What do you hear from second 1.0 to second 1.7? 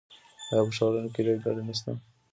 کې ریل ګاډي